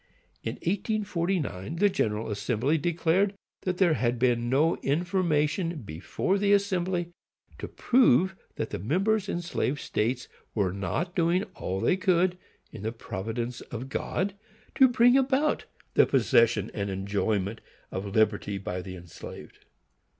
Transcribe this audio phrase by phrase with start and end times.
[0.41, 7.11] In 1849 the General Assembly declared that there had been no information before the Assembly
[7.59, 12.39] to prove that the members in slave states were not doing all that they could,
[12.71, 14.33] in the providence of God,
[14.73, 17.61] to bring about the possession and enjoyment
[17.91, 19.59] of liberty by the enslaved.